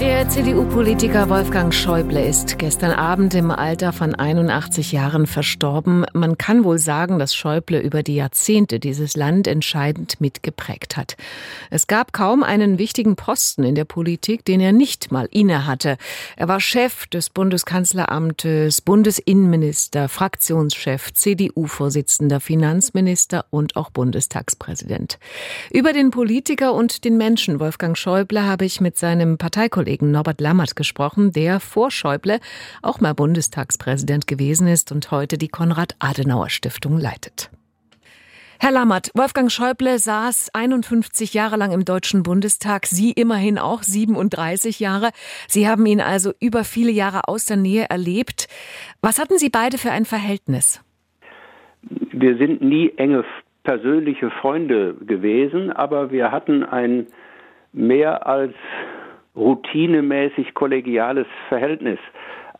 [0.00, 6.06] Der CDU-Politiker Wolfgang Schäuble ist gestern Abend im Alter von 81 Jahren verstorben.
[6.14, 11.18] Man kann wohl sagen, dass Schäuble über die Jahrzehnte dieses Land entscheidend mitgeprägt hat.
[11.68, 15.98] Es gab kaum einen wichtigen Posten in der Politik, den er nicht mal innehatte.
[16.36, 25.18] Er war Chef des Bundeskanzleramtes, Bundesinnenminister, Fraktionschef, CDU-Vorsitzender, Finanzminister und auch Bundestagspräsident.
[25.70, 30.40] Über den Politiker und den Menschen Wolfgang Schäuble habe ich mit seinem Parteikollegen Kollegen Norbert
[30.40, 32.38] Lammert gesprochen, der vor Schäuble
[32.80, 37.50] auch mal Bundestagspräsident gewesen ist und heute die Konrad-Adenauer-Stiftung leitet.
[38.60, 44.78] Herr Lammert, Wolfgang Schäuble saß 51 Jahre lang im Deutschen Bundestag, Sie immerhin auch 37
[44.78, 45.10] Jahre.
[45.48, 48.46] Sie haben ihn also über viele Jahre aus der Nähe erlebt.
[49.02, 50.84] Was hatten Sie beide für ein Verhältnis?
[51.82, 53.24] Wir sind nie enge
[53.64, 57.08] persönliche Freunde gewesen, aber wir hatten ein
[57.72, 58.54] mehr als
[59.36, 61.98] routinemäßig kollegiales Verhältnis.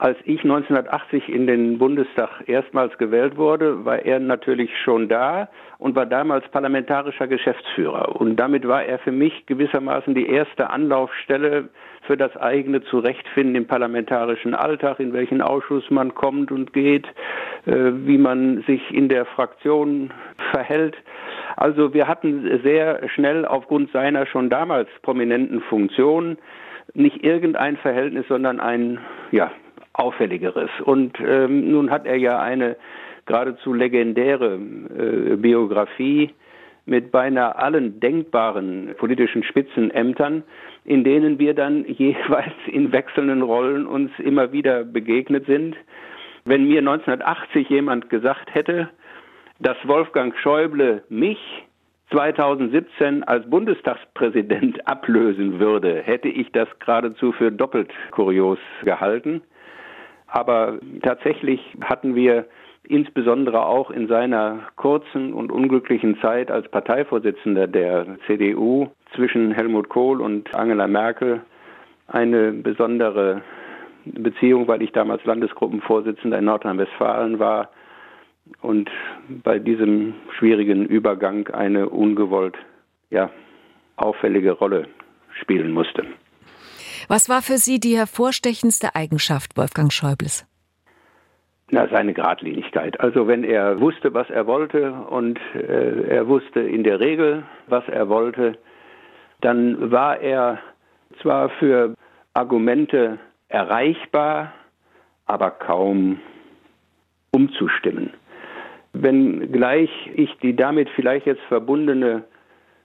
[0.00, 5.94] Als ich 1980 in den Bundestag erstmals gewählt wurde, war er natürlich schon da und
[5.94, 8.16] war damals parlamentarischer Geschäftsführer.
[8.18, 11.68] Und damit war er für mich gewissermaßen die erste Anlaufstelle
[12.06, 17.06] für das eigene Zurechtfinden im parlamentarischen Alltag, in welchen Ausschuss man kommt und geht,
[17.66, 20.14] äh, wie man sich in der Fraktion
[20.50, 20.96] verhält.
[21.60, 26.38] Also wir hatten sehr schnell aufgrund seiner schon damals prominenten Funktion
[26.94, 28.98] nicht irgendein Verhältnis, sondern ein
[29.30, 29.52] ja,
[29.92, 30.70] auffälligeres.
[30.82, 32.76] Und ähm, nun hat er ja eine
[33.26, 36.30] geradezu legendäre äh, Biografie
[36.86, 40.42] mit beinahe allen denkbaren politischen Spitzenämtern,
[40.86, 45.76] in denen wir dann jeweils in wechselnden Rollen uns immer wieder begegnet sind.
[46.46, 48.88] Wenn mir 1980 jemand gesagt hätte,
[49.60, 51.38] dass Wolfgang Schäuble mich
[52.10, 59.42] 2017 als Bundestagspräsident ablösen würde, hätte ich das geradezu für doppelt kurios gehalten.
[60.26, 62.46] Aber tatsächlich hatten wir
[62.84, 70.20] insbesondere auch in seiner kurzen und unglücklichen Zeit als Parteivorsitzender der CDU zwischen Helmut Kohl
[70.20, 71.42] und Angela Merkel
[72.08, 73.42] eine besondere
[74.04, 77.68] Beziehung, weil ich damals Landesgruppenvorsitzender in Nordrhein-Westfalen war
[78.62, 78.90] und
[79.28, 82.56] bei diesem schwierigen Übergang eine ungewollt
[83.10, 83.30] ja,
[83.96, 84.86] auffällige Rolle
[85.40, 86.06] spielen musste.
[87.08, 90.46] Was war für Sie die hervorstechendste Eigenschaft Wolfgang Schäubles?
[91.72, 92.98] Na, seine Gradlinigkeit.
[93.00, 97.86] Also wenn er wusste, was er wollte und äh, er wusste in der Regel, was
[97.88, 98.58] er wollte,
[99.40, 100.58] dann war er
[101.22, 101.94] zwar für
[102.34, 103.18] Argumente
[103.48, 104.52] erreichbar,
[105.26, 106.20] aber kaum
[107.30, 108.10] umzustimmen.
[108.92, 112.24] Wenngleich ich die damit vielleicht jetzt verbundene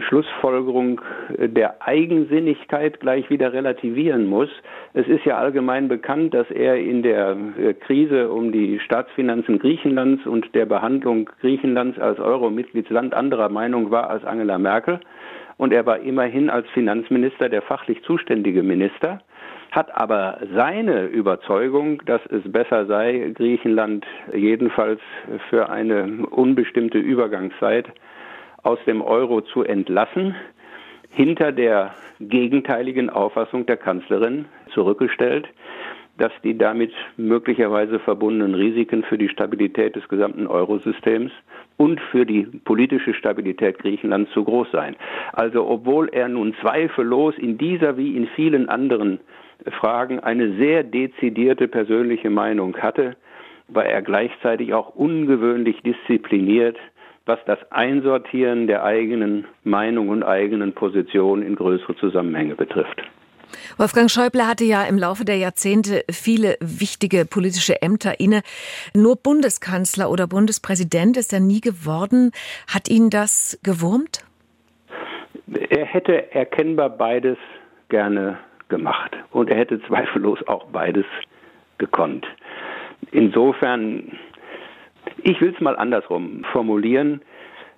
[0.00, 1.00] Schlussfolgerung
[1.38, 4.48] der Eigensinnigkeit gleich wieder relativieren muss.
[4.94, 10.26] Es ist ja allgemein bekannt, dass er in der äh, Krise um die Staatsfinanzen Griechenlands
[10.26, 15.00] und der Behandlung Griechenlands als Euro-Mitgliedsland anderer Meinung war als Angela Merkel.
[15.56, 19.20] Und er war immerhin als Finanzminister der fachlich zuständige Minister
[19.72, 25.00] hat aber seine Überzeugung, dass es besser sei, Griechenland jedenfalls
[25.48, 27.86] für eine unbestimmte Übergangszeit
[28.62, 30.36] aus dem Euro zu entlassen,
[31.10, 34.44] hinter der gegenteiligen Auffassung der Kanzlerin
[34.74, 35.48] zurückgestellt,
[36.18, 41.32] dass die damit möglicherweise verbundenen Risiken für die Stabilität des gesamten Eurosystems
[41.78, 44.96] und für die politische Stabilität Griechenlands zu groß seien.
[45.32, 49.18] Also obwohl er nun zweifellos in dieser wie in vielen anderen
[49.70, 53.16] Fragen eine sehr dezidierte persönliche Meinung hatte,
[53.68, 56.76] war er gleichzeitig auch ungewöhnlich diszipliniert,
[57.24, 63.02] was das Einsortieren der eigenen Meinung und eigenen Position in größere Zusammenhänge betrifft.
[63.76, 68.42] Wolfgang Schäuble hatte ja im Laufe der Jahrzehnte viele wichtige politische Ämter inne.
[68.94, 72.32] Nur Bundeskanzler oder Bundespräsident ist er nie geworden.
[72.66, 74.24] Hat ihn das gewurmt?
[75.68, 77.36] Er hätte erkennbar beides
[77.88, 78.38] gerne
[78.72, 79.16] gemacht.
[79.30, 81.04] Und er hätte zweifellos auch beides
[81.78, 82.26] gekonnt.
[83.12, 84.18] Insofern,
[85.22, 87.20] ich will es mal andersrum formulieren.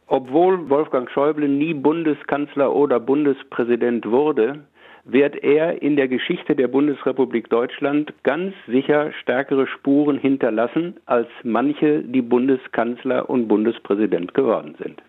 [0.06, 4.60] Obwohl Wolfgang Schäuble nie Bundeskanzler oder Bundespräsident wurde,
[5.04, 12.02] wird er in der Geschichte der Bundesrepublik Deutschland ganz sicher stärkere Spuren hinterlassen, als manche,
[12.02, 15.02] die Bundeskanzler und Bundespräsident geworden sind.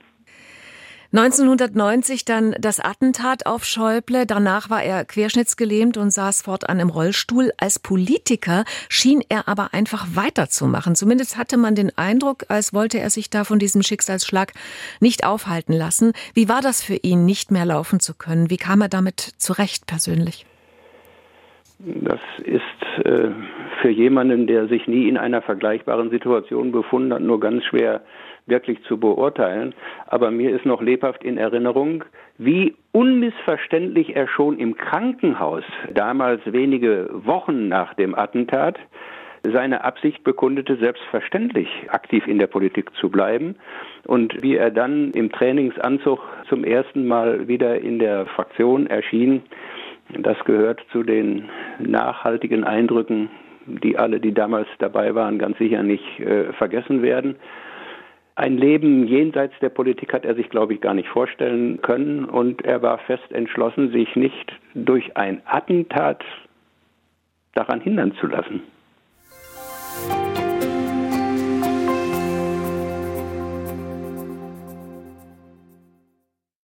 [1.17, 4.25] 1990 dann das Attentat auf Schäuble.
[4.25, 7.51] Danach war er querschnittsgelähmt und saß fortan im Rollstuhl.
[7.57, 10.93] Als Politiker schien er aber einfach weiterzumachen.
[10.93, 14.51] Zumindest hatte man den Eindruck, als wollte er sich da von diesem Schicksalsschlag
[14.99, 16.11] nicht aufhalten lassen.
[16.33, 18.49] Wie war das für ihn, nicht mehr laufen zu können?
[18.49, 20.45] Wie kam er damit zurecht persönlich?
[21.79, 23.29] Das ist äh,
[23.81, 28.01] für jemanden, der sich nie in einer vergleichbaren Situation befunden hat, nur ganz schwer
[28.47, 29.73] wirklich zu beurteilen.
[30.07, 32.03] Aber mir ist noch lebhaft in Erinnerung,
[32.37, 35.63] wie unmissverständlich er schon im Krankenhaus,
[35.93, 38.77] damals wenige Wochen nach dem Attentat,
[39.51, 43.55] seine Absicht bekundete, selbstverständlich aktiv in der Politik zu bleiben.
[44.05, 46.19] Und wie er dann im Trainingsanzug
[46.49, 49.43] zum ersten Mal wieder in der Fraktion erschien,
[50.17, 51.49] das gehört zu den
[51.79, 53.29] nachhaltigen Eindrücken,
[53.65, 57.35] die alle, die damals dabei waren, ganz sicher nicht äh, vergessen werden.
[58.37, 62.63] Ein Leben jenseits der Politik hat er sich, glaube ich, gar nicht vorstellen können und
[62.63, 66.21] er war fest entschlossen, sich nicht durch ein Attentat
[67.53, 68.61] daran hindern zu lassen.